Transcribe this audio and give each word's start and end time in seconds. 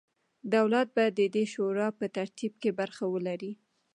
دولت 0.53 0.87
به 0.95 1.03
د 1.17 1.19
دې 1.35 1.45
شورا 1.53 1.87
په 1.99 2.05
ترتیب 2.17 2.53
کې 2.61 2.71
برخه 2.79 3.03
ولري. 3.13 3.51